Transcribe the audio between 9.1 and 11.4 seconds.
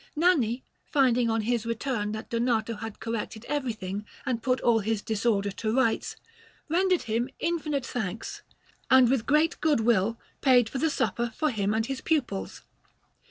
with great goodwill paid for the supper